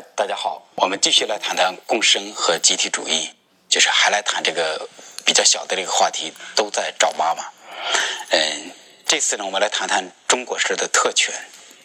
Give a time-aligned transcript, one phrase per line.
[0.00, 3.30] 大家好，我们继续来谈谈共生和集体主义，
[3.68, 4.88] 就是还来谈这个
[5.24, 7.44] 比较小的这个话题，都在找妈妈。
[8.30, 8.72] 嗯，
[9.06, 11.32] 这次呢，我们来谈谈中国式的特权。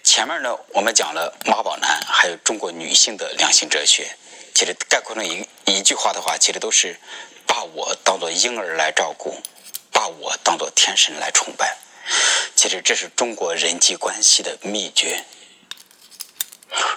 [0.04, 4.16] 前面呢，我们讲了妈宝男，还有中国女性的两性哲学。
[4.56, 7.00] 其实概括成一一句话的话，其实都是
[7.46, 9.40] 把我当做婴儿来照顾，
[9.92, 11.78] 把我当做天神来崇拜。
[12.56, 15.24] 其实这是中国人际关系的秘诀。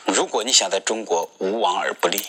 [0.05, 2.23] 如果你想在中国无往而不利，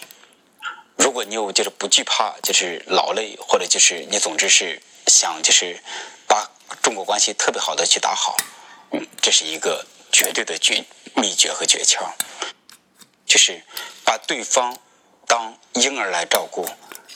[0.95, 5.81] 如果你有就是不惧怕就是劳累，或者就是你总之是想就是
[6.27, 6.49] 把
[6.81, 8.37] 中国关系特别好的去打好，
[8.91, 12.07] 嗯，这是一个绝对的诀秘诀和诀窍，
[13.25, 13.62] 就是
[14.05, 14.77] 把对方
[15.27, 16.65] 当婴儿来照顾，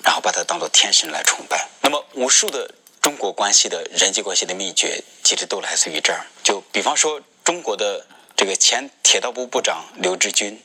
[0.04, 1.70] 然后把他当做天神来崇拜。
[1.82, 6.26] 那么无数的中国关系的人际关系的秘诀，其实都来自于这儿。
[6.44, 8.05] 就比方说中国的。
[8.38, 10.62] 这个前铁道部部长刘志军，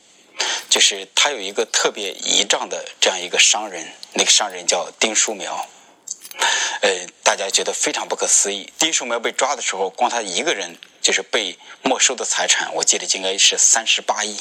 [0.69, 5.67] 就是他有一个特别倚仗的这样一个商人，那个商人叫丁书苗。
[6.81, 8.71] 呃，大家觉得非常不可思议。
[8.77, 14.37] 丁书苗被抓的时候，光他一个人就是被没收的财产，我记得应该是三十八亿。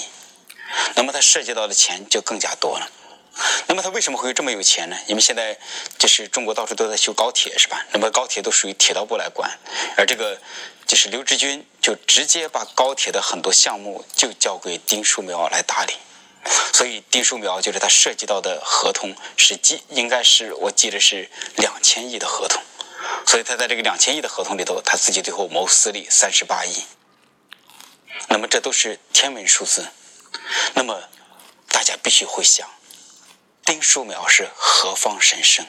[0.94, 2.90] 那么他涉及到的钱就更加多了。
[3.66, 4.96] 那么他为什么会有这么有钱呢？
[5.06, 5.58] 因为现在
[5.98, 7.84] 就是中国到处都在修高铁，是吧？
[7.92, 9.58] 那么高铁都属于铁道部来管，
[9.96, 10.38] 而这个。
[10.84, 15.94] 就是刘志军就直接把高铁的很多项目就交给丁书苗来打理，
[16.74, 22.62] 所以丁书苗就是他涉及到的合同是记应该是我记得是两千亿的合同，
[23.26, 26.84] 所以他在这个两千亿的合同里头，他自己最后谋私利三十八亿，
[28.28, 29.86] 那么这都是天文数字，
[30.74, 31.00] 那么
[31.68, 32.68] 大家必须会想，
[33.64, 35.64] 丁书苗是何方神圣？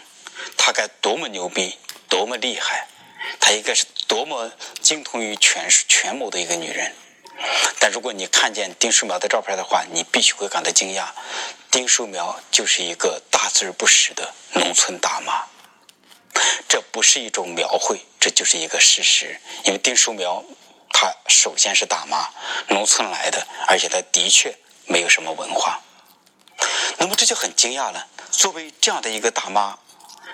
[0.58, 1.78] 他该多么牛逼，
[2.10, 2.88] 多么厉害？
[3.40, 6.94] 她应该是多么精通于权权谋的一个女人，
[7.80, 11.08] 但如果你看见丁书苗的照片的话，你必须会感到惊讶。
[11.72, 15.46] 丁书苗就是一个大字不识的农村大妈，
[16.68, 19.40] 这不是一种描绘，这就是一个事实。
[19.64, 20.44] 因为丁书苗
[20.92, 22.30] 她首先是大妈，
[22.68, 25.82] 农村来的，而且她的确没有什么文化。
[27.04, 28.08] 那么这就很惊讶了。
[28.32, 29.78] 作为这样的一个大妈。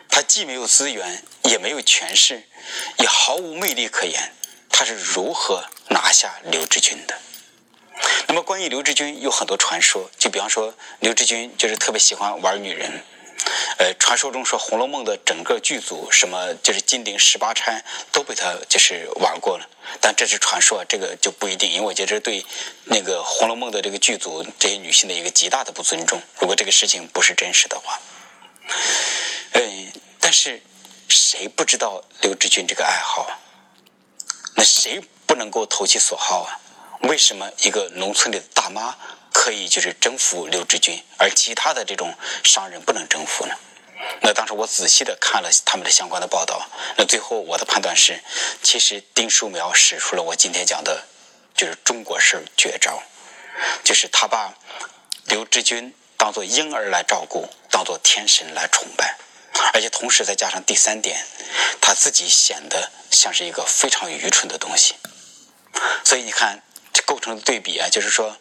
[0.08, 2.44] 她既没有资源，也没有权势，
[3.00, 4.36] 也毫无魅力可言。
[4.70, 7.18] 她是如何拿下刘志军的？
[8.28, 13.04] 那么关于刘志军有很多传说，就比方说刘志军就是特别喜欢玩女人。
[13.78, 19.68] 呃，传说中说《红楼梦》的整个剧组，什么就是金陵十八钗都被他就是玩过了。
[20.02, 22.46] 但这是传说，这个就不一定，因为我觉得对
[22.86, 26.22] 那个《红楼梦》的这个剧组这些女性的一个极大的不尊重。
[26.40, 28.00] 如果这个事情不是真实的话。
[29.54, 30.62] 嗯，但是
[31.08, 33.28] 谁不知道刘志军这个爱好？
[34.56, 36.60] 那谁不能够投其所好啊？
[37.04, 38.94] 为什么一个农村里的大妈
[39.34, 42.14] 可以就是征服刘志军，而其他的这种
[42.44, 43.56] 商人不能征服呢？
[44.22, 46.68] 那当时我仔细的看了他们的相关的报道，
[46.98, 48.22] 那最后我的判断是，
[48.64, 51.06] 其实丁书苗使出了我今天讲的，
[51.56, 53.04] 就是中国式绝招，
[53.84, 54.54] 就是他把
[55.26, 59.18] 刘志军当做婴儿来照顾，当做天神来崇拜。
[59.74, 61.26] 而且同时再加上第三点，
[61.82, 64.96] 他自己显得像是一个非常愚蠢的东西。
[66.06, 66.64] 所以你看，
[66.94, 68.38] 这构成的对比啊，就是说，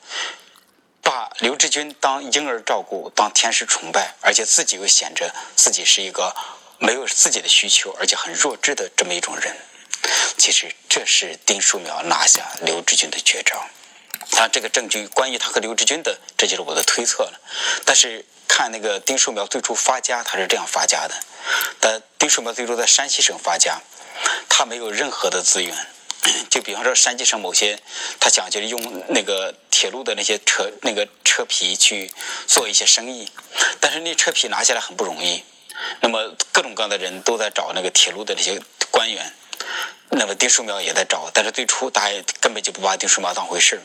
[1.09, 6.37] 把刘志军当婴儿照顾，当天使崇拜，而且自己又显着自己是一个
[6.79, 9.57] 没有自己的需求，而且很弱智的这么一种人。
[10.37, 13.67] 其实这是丁书苗拿下刘志军的绝招。
[14.33, 17.41] 他这个证据关于他和刘志军的，这就是我的推测了。
[17.87, 18.27] 但是。
[18.51, 21.15] 看那个丁树苗最初发家，他是这样发家的。
[21.79, 23.79] 但丁树苗最初在山西省发家，
[24.49, 25.77] 他没有任何的资源。
[26.51, 27.79] 就比方说山西省某些，
[28.19, 32.11] 他讲就是用那个铁路的那些车那个车皮去
[32.47, 33.31] 做一些生意，
[33.81, 35.45] 但是那车皮拿下来很不容易。
[36.01, 39.33] 那么各种各样的人都在找那个铁路的那些官员，
[40.11, 43.81] 那么丁树苗也在找，但是最初大家根本就不把丁树苗当回事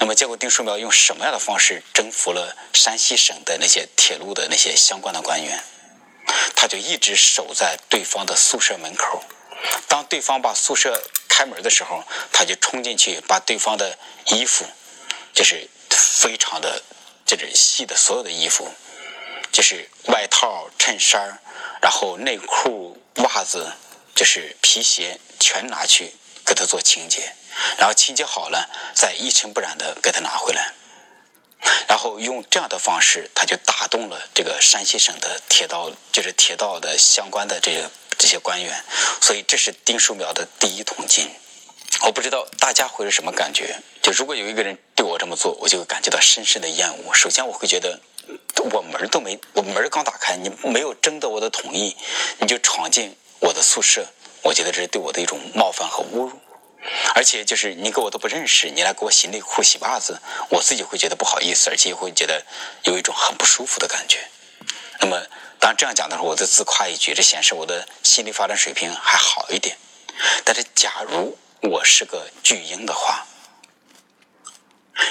[0.00, 5.62] 那么，结果丁书苗用什么样的方式征服了山西省的那些铁路的那些相关的官员？
[6.56, 9.22] 他就一直守在对方的宿舍门口。
[9.86, 14.66] 当对方把宿舍开门的时候，他就冲进去，把对方的衣服，
[15.32, 16.82] 就是非常的，
[17.24, 18.70] 就是细的所有的衣服，
[19.50, 21.40] 就是外套、衬衫，
[21.80, 23.72] 然后内裤、袜子，
[24.14, 26.12] 就是皮鞋，全拿去
[26.44, 27.32] 给他做清洁。
[27.78, 30.74] 然后清洁好了，再一尘不染的给他拿回来，
[31.88, 37.90] 然后用这样的方式，他就打动了这个山西省的铁道，就是铁道的相关的这个
[38.22, 38.84] 这些官员。
[39.20, 41.28] 所以这是丁书苗的第一桶金。
[42.04, 43.82] 我不知道大家会是什么感觉。
[44.00, 47.12] 就如果有一个人对我这么做，我就会感觉到深深的厌恶。
[47.12, 47.98] 首先，我会觉得
[48.70, 51.96] 我门都没，我门刚打开，你没有征得我的同意，
[52.38, 54.06] 你就闯进我的宿舍，
[54.42, 56.40] 我觉得这是对我的一种冒犯和侮辱。
[57.14, 62.44] 而且，就是你跟我都不认识，你来给我洗内裤、洗袜子，我自己会觉得不好意思，而且会觉得
[62.84, 64.18] 有一种很不舒服的感觉。
[65.00, 65.24] 那么，
[65.62, 69.78] 当这样讲的时候，我就自夸一句，这显示我的心理发展水平还好一点。
[70.44, 73.24] 但是，假如我是个巨婴的话，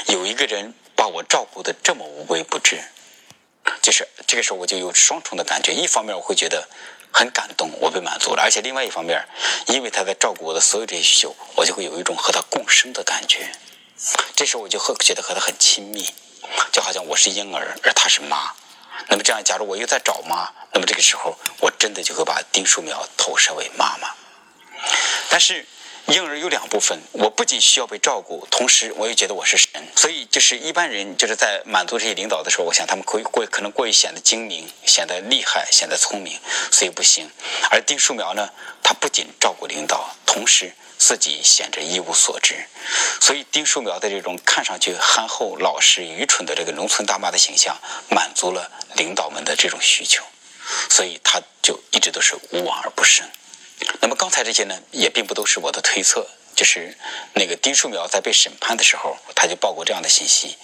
[0.08, 2.84] 有一个人把我照顾的这么无微不至，
[3.82, 5.72] 就是这个时候我就有双重的感觉。
[5.74, 6.68] 一方面我会觉得
[7.14, 9.26] 很感动，我被满足了；而且另外一方面，
[9.68, 13.50] 因为他在照顾我的所有这些需求，我就会有一种和他共生的感觉。
[14.36, 16.14] 这时候我就和觉得和他很亲密，
[16.74, 18.54] 就好像我是婴儿，而他是妈。
[19.08, 24.10] 那么这样，假如我又在找妈，那么这个时候我真的就会把丁树苗投射为妈妈。
[25.30, 25.66] 但是。
[26.08, 36.38] 婴儿有两部分，我不仅需要被照顾，同时我又觉得我是神，所以就是一般人就是在满足这些领导的时候，我想他们会过可能过于显得精明，显得厉害，显得聪明，
[36.70, 37.30] 所以不行。
[37.70, 38.50] 而丁树苗呢，
[38.84, 42.68] 他不仅照顾领导，同时自己显着一无所知，
[43.20, 47.76] 所以丁树苗的这种看上去憨厚、老实、愚蠢的这个农村大妈的形象，
[48.12, 50.24] 满足了领导们的这种需求，
[50.92, 53.28] 所以他就一直都是无往而不胜。
[54.00, 56.96] 那么刚才这些呢，也并不都是我的推测，就是
[57.34, 60.56] 那个丁树苗在被审判的时候，他就报过这样的信息。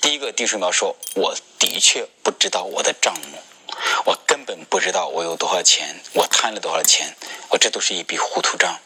[0.00, 3.38] 第一个，丁树苗说：“我的确不知道我的账目，
[4.04, 7.16] 我根本不知道我有多少钱，我贪了多少钱，
[7.50, 8.78] 我这都是一笔糊涂账。”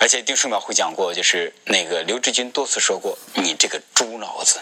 [0.00, 4.60] 而且丁树苗会讲过，就是那个刘志军多次说过：“你这个猪脑子。”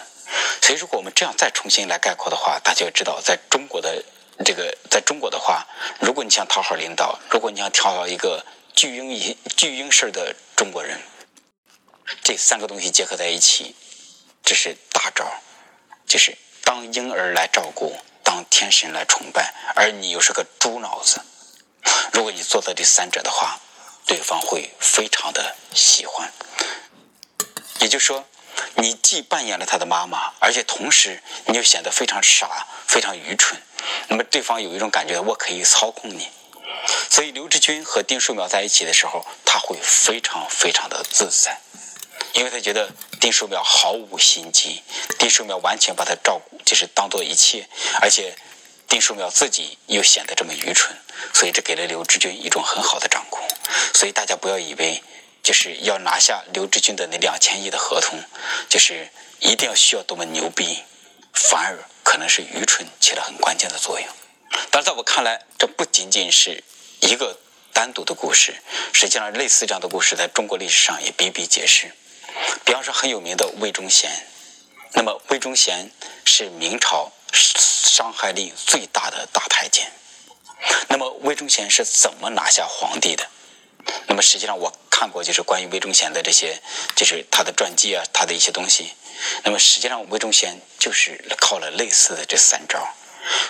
[0.61, 4.03] 所以，如果我们这样再重新来概括的话，大家就知道，在中国的。
[4.43, 5.63] 这个在中国的话，
[5.99, 8.43] 如果你想讨好领导，如果你想讨好一个
[8.75, 10.99] 巨婴一巨婴式的中国人，
[12.23, 13.75] 这三个东西结合在一起，
[14.43, 15.31] 这是大招，
[16.07, 21.21] 就是当婴儿来照顾，当天神来崇拜，而你又是个猪脑子。
[22.11, 23.59] 如果你做到这三者的话，
[24.05, 26.31] 对方会非常的喜欢。
[27.79, 28.25] 也就是说。
[28.75, 33.59] 你既扮演了他的妈妈，而且同时你又显得非常傻、非常愚蠢，
[34.07, 36.29] 那么对方有一种感觉，我可以操控你。
[37.09, 41.59] 所以刘志军和丁树苗在一起的时候，他会非常非常的自在，
[42.33, 44.83] 因为他觉得丁树苗毫无心机，
[45.17, 47.67] 丁树苗完全把他照顾，就是当做一切，
[48.01, 48.35] 而且
[48.93, 50.95] 丁树苗自己又显得这么愚蠢，
[51.33, 53.41] 所以这给了刘志军一种很好的掌控。
[53.91, 55.01] 所以大家不要以为。
[55.41, 58.17] 就是要拿下刘志军的那两千亿的合同，
[58.69, 59.09] 就是
[59.41, 60.81] 一定要需要多么牛逼，
[61.33, 64.07] 反而可能是愚蠢起了很关键的作用。
[64.71, 66.63] 但是在我看来，这不仅仅是
[67.01, 67.37] 一个
[67.73, 68.55] 单独的故事，
[68.93, 71.91] 实际上类似这样的故事在中国历史上也比比皆是。
[72.63, 74.09] 比方说很有名的魏忠贤，
[74.93, 75.91] 那么魏忠贤
[76.23, 79.91] 是明朝伤害力最大的大太监。
[80.87, 83.27] 那么魏忠贤是怎么拿下皇帝的？
[84.07, 84.71] 那么实际上我。
[84.95, 86.61] 看过就是关于魏忠贤的这些，
[86.95, 88.93] 就是他的传记啊，他的一些东西。
[89.43, 92.87] 那么实际上，魏忠贤就是靠了类似的这三招。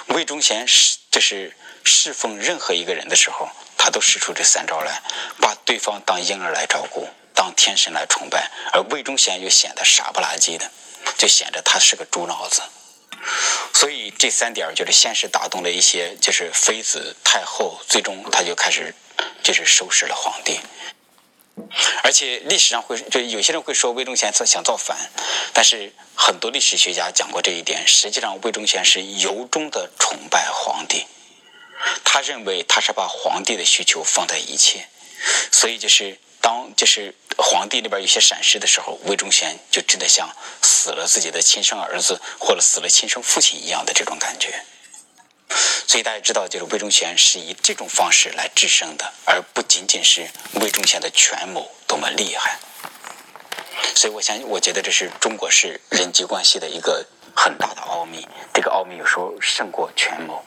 [0.07, 5.03] 魏忠贤是就是侍奉任何一个人的时候，他都使出这三招来，
[5.39, 8.50] 把对方当婴儿来照顾，当天神来崇拜。
[8.71, 10.72] 而魏忠贤又显得傻不拉几的，
[11.17, 12.62] 就显得他是个猪脑子。
[13.74, 18.94] 所以这三点就是先是打动了一些就是妃子太后，最终他就开始
[19.42, 20.60] 就是收拾了皇帝。
[22.03, 24.98] 而且历史上会就有些人会说魏忠贤想造反，
[25.53, 27.88] 但是很多历史学家讲过这一点。
[27.88, 31.06] 实际上，魏忠贤是由衷的崇拜皇帝，
[32.03, 34.88] 他认为他是把皇帝的需求放在一切，
[35.51, 40.29] 所以就是当就是皇帝那边有些闪失的时候，魏忠贤就真的像
[40.62, 44.65] 死了自己的亲生儿子或者死了亲生父亲一样的这种感觉。
[45.88, 52.59] 所以大家知道，就是魏忠贤是以这种方式来制胜的，而不仅仅是魏忠贤的权谋多么厉害。
[53.95, 58.27] 所以，我相信，我觉得这是中国式人际关系的一个很大的奥秘。
[58.53, 60.43] 这个奥秘有时候胜过权谋。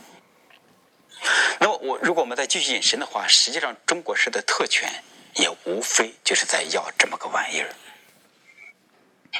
[1.58, 5.02] 那么，我如果我们再继续引申的话，实际上中国式的特权
[5.36, 7.74] 也无非就是在要这么个玩意儿。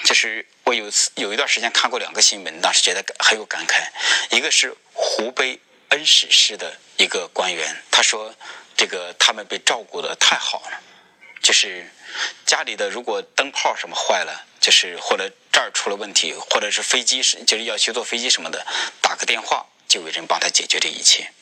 [0.04, 3.88] 就是我有次有一段时间看过两个新闻，当时觉得很有感慨。
[4.30, 8.34] 一个是湖北恩施市的一个官员，他说
[8.76, 10.80] ：“这个他们被照顾的太好了，
[11.40, 11.90] 就是
[12.44, 18.66] 家里的如果灯泡什么坏了，就是或者这儿出了问题，或者是飞机是就是要去坐飞机什么的，
[19.00, 21.32] 打个电话就有人帮他解决这一切。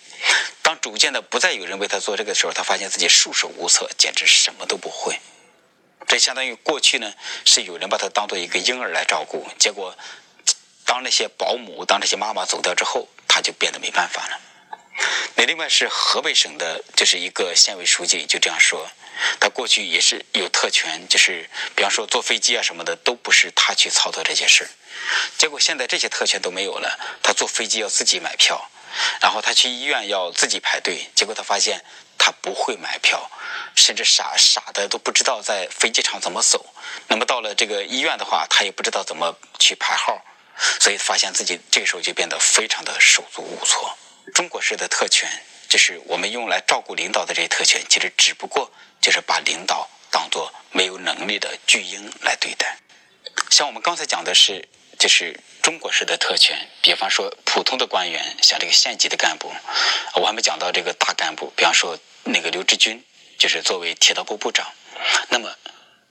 [0.64, 5.20] 当逐渐的不再有人为他做这个时候，他发现自己束手无策，简直什么都不会。
[6.08, 7.12] 这相当于过去呢
[7.44, 9.94] 是有人把他当做一个婴儿来照顾，结果
[10.86, 14.40] 当那些保姆、当这些妈妈走掉之后，他就变得没办法了。
[15.34, 18.88] 那另外是河北省的，就是一个县委书记就这样说，
[19.38, 24.66] 他过去也是有特权，就是比方说坐飞机啊什么的都不是他去操作这些事
[25.36, 28.70] 结果现在这些特权都没有了，他坐飞机要自己买票，
[29.20, 31.84] 然后他去医院要自己排队，结果他发现
[32.18, 33.30] 他不会买票，
[33.74, 36.74] 甚至傻傻的都不知道在飞机场怎么走。
[37.08, 40.24] 那么到了这个医院的话，他也不知道怎么去排号，
[40.80, 43.96] 所以发现自己这个时候就变得非常的手足无措。
[44.32, 45.28] 中国式的特权，
[45.68, 48.70] 就是我们用来照顾领导的这些特权，其实只不过
[49.00, 52.78] 就是把领导当做没有能力的巨婴来对待。
[53.50, 54.66] 像我们刚才讲的是，
[54.98, 59.52] 就是中国式的特权，比方说普通的官员，像这个县级的干部，
[60.14, 63.04] 我还没讲到这个大干部，比方说那个刘志军，
[63.38, 64.72] 就是作为铁道部部长，
[65.28, 65.54] 那么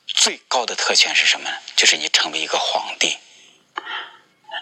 [0.08, 1.56] 最高的特权是什么呢？
[1.75, 3.18] 就是你成为一个皇帝。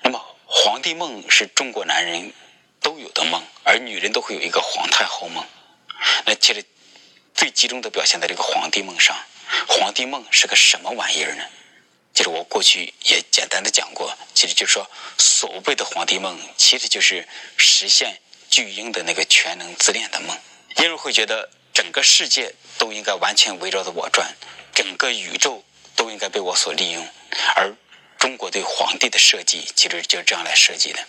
[0.03, 2.33] 那么皇帝梦是中国男人。
[2.83, 5.45] 都有的梦，而女人都会有一个皇太后梦。
[6.25, 6.65] 那其实
[7.35, 9.15] 最集中的表现在这个皇帝梦上。
[9.67, 11.43] 皇帝梦是个什么玩意儿呢？
[12.13, 17.27] 就是我过去也简单的讲过，其实就是说，所谓的皇帝梦，其实就是
[17.57, 20.37] 实现巨婴的那个全能自恋的梦。
[20.77, 24.35] 因为会觉得整个世界都应该完全围绕着我转，
[24.73, 25.63] 整个宇宙
[25.95, 27.07] 都应该被我所利用。
[27.55, 27.75] 而
[28.17, 30.99] 中国对皇帝的设计，其实就是这样来设计的。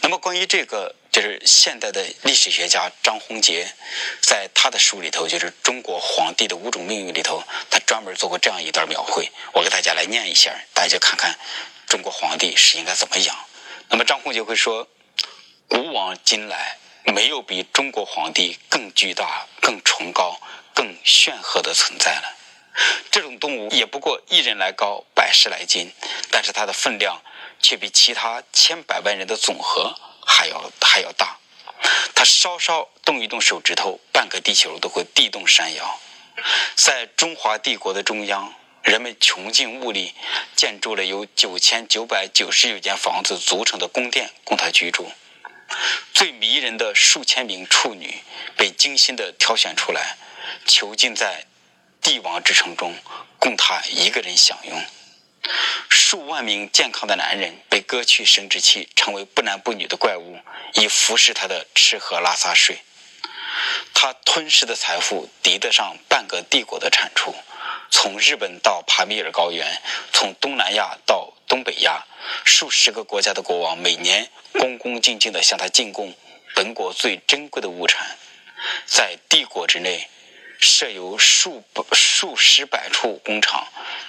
[0.00, 3.72] 那么，关于这个，就是现代的历史学家张宏杰，
[4.20, 7.44] 在他的书里头，就是《中国皇帝的五种命运》里头，
[7.92, 11.38] 专门做过这样一段描绘，我给大家来念一下，大家看看
[11.86, 13.36] 中国皇帝是应该怎么养。
[13.90, 14.88] 那么，张宏杰会说
[15.68, 20.40] ：“古往今来，没有比中国皇帝更巨大、更崇高、
[20.74, 22.34] 更炫赫的存在了。
[23.10, 25.92] 这种动物也不过一人来高，百十来斤，
[26.30, 27.20] 但是它的分量。”
[27.60, 29.94] 却比其他千百万人的总和
[30.26, 31.38] 还要还要大。
[32.12, 36.00] 他稍稍动一动手指头，半个地球都会地动山摇。
[36.74, 40.14] 在中华帝国的中央，人们穷尽物力
[40.56, 45.10] 建筑了由九千九百九十九间房子组成的宫殿，供他居住。
[46.12, 48.22] 最迷人的数千名处女
[48.56, 50.16] 被精心的挑选出来，
[50.66, 51.46] 囚禁在
[52.00, 52.94] 帝王之城中，
[53.38, 54.84] 供他一个人享用。
[55.88, 60.38] 数万名健康的男人被割去生殖器，成为不男不女的怪物，
[60.74, 62.82] 以服侍他的吃喝拉撒睡。
[63.94, 65.96] 他吞噬的财富抵得上
[66.32, 67.34] 个帝国的产出。
[67.90, 69.80] 从日本到帕米尔高原，
[70.12, 72.06] 从东南亚到东北亚，
[72.44, 76.14] 数十个国家的国王每年恭恭敬敬地向他进贡
[76.54, 78.16] 本国最珍贵的物产。
[78.86, 80.08] 在帝国之内。
[80.64, 83.66] 设有数百数十百处工厂，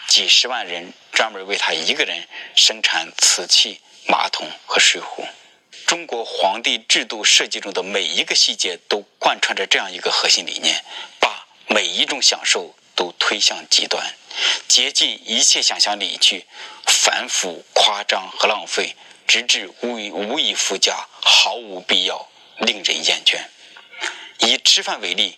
[0.07, 5.25] 几十万人专门为他一个人生产瓷器、马桶和水壶。
[5.87, 10.85] 中国皇帝制度设计中的每一个细节都贯穿着这样一个核心理念：
[11.67, 14.15] 每一种享受都推向极端，
[14.67, 16.45] 竭尽一切想象力去
[16.85, 18.95] 反腐、夸张和浪费，
[19.27, 22.27] 直至无以无以复加，毫无必要，
[22.59, 23.39] 令人厌倦。
[24.39, 25.37] 以吃饭为例。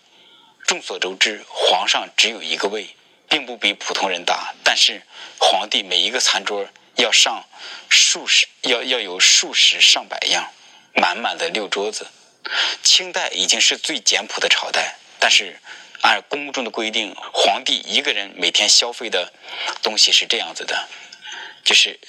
[0.67, 2.96] 众所周知，皇上只有一个胃，
[3.29, 4.55] 并不比普通人大。
[4.63, 5.03] 但是，
[5.38, 7.46] 皇帝每一个餐桌要上
[7.88, 10.51] 数十，要要有数十上百样，
[10.96, 12.08] 满满的六桌子。
[12.82, 15.62] 清代已经是最简朴的朝代，但是
[16.01, 19.33] 按宫中的规定，皇帝一个人每天消费的
[19.81, 20.87] 东西是这样子的：
[21.63, 21.99] 就是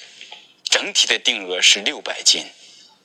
[0.63, 2.45] 整体的定额是六百斤，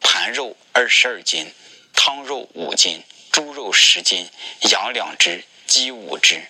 [0.01, 1.53] 盘肉二十二斤，
[1.95, 3.03] 汤肉五斤。
[3.33, 4.29] 猪肉十斤，
[4.71, 6.43] 羊两只，鸡五只，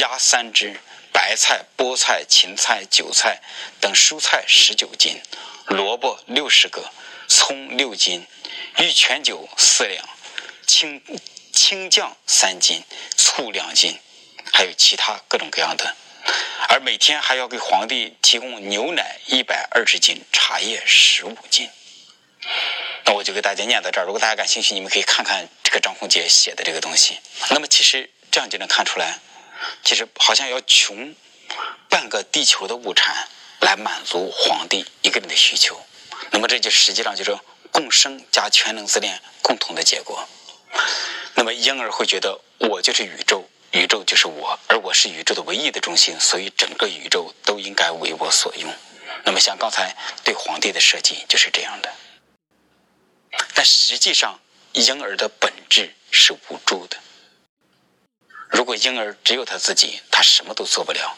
[0.00, 0.80] 鸭三只，
[1.12, 3.42] 白菜、菠菜、芹菜、韭菜
[3.82, 5.20] 等蔬菜十九斤，
[5.66, 6.90] 萝卜六十个，
[7.28, 8.26] 葱六斤，
[8.78, 10.08] 玉泉酒四两，
[10.66, 11.02] 青
[11.52, 12.82] 青酱三斤，
[13.36, 13.98] 醋两斤，
[14.50, 15.94] 还有其他各种各样的。
[16.70, 21.68] 而每天还要给皇帝提供牛奶一百二十斤，茶叶十五斤。
[23.04, 24.06] 那我就给大家念到这儿。
[24.06, 27.18] 如果大家感兴趣，你们可以看看这个张宏杰写的这个东西。
[27.50, 29.18] 那么其实这样就能看出来，
[29.84, 31.14] 其实好像要穷
[31.90, 33.28] 半个地球的物产
[33.60, 35.78] 来满足皇帝一个人的需求。
[36.30, 37.38] 那么这就实际上就是
[37.70, 40.26] 共生加全能自恋共同的结果。
[41.36, 48.74] 那么婴儿会觉得我就是宇宙，宇宙就是我，而我是宇宙的唯一的中心，所以整个宇宙都应该为我所用。
[49.22, 51.92] 那么像刚才对皇帝的设计就是这样的。
[53.54, 54.40] 但实际上，
[54.72, 56.96] 婴儿的本质是无助的。
[58.48, 61.16] 如果婴儿只有他自己，他什么都做不了。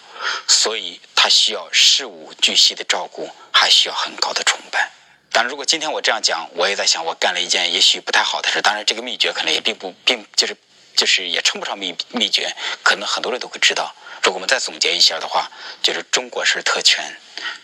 [0.49, 4.91] 所以他需要事无巨细的照顾，还需要很高的崇拜。
[5.31, 8.61] 当然，如果今天我这样讲，我也在想，我干了一件也许不太好的事。
[8.61, 10.57] 当然，这个秘诀可能也并不并就是
[10.97, 13.95] 就是也称不上秘秘诀，可能很多人都会知道。
[14.23, 15.51] 如果我们再总结一下的话，
[15.83, 17.17] 就是中国式特权，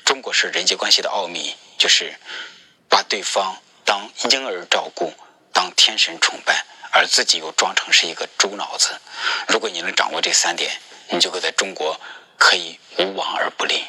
[0.05, 2.15] 中国式人际关系的奥秘，就是
[2.89, 5.13] 把对方当婴儿照顾，
[5.53, 9.01] 当天神崇拜，而自己又装成是一个猪脑子。
[9.49, 10.71] 如果你能掌握这三点，
[11.09, 12.01] 你就会在中国
[12.39, 13.85] 可以无往而不利。